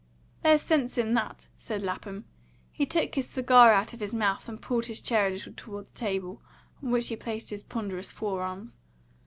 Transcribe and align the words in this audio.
"There's 0.41 0.63
sense 0.63 0.97
in 0.97 1.13
that," 1.13 1.45
said 1.59 1.83
Lapham. 1.83 2.25
He 2.71 2.87
took 2.87 3.13
his 3.13 3.29
cigar 3.29 3.71
out 3.71 3.93
of 3.93 3.99
his 3.99 4.11
mouth, 4.13 4.49
and 4.49 4.59
pulled 4.59 4.87
his 4.87 4.99
chair 4.99 5.27
a 5.27 5.29
little 5.29 5.53
toward 5.55 5.85
the 5.85 5.91
table, 5.91 6.41
on 6.81 6.89
which 6.89 7.09
he 7.09 7.15
placed 7.15 7.51
his 7.51 7.61
ponderous 7.61 8.11
fore 8.11 8.41
arms. 8.41 8.79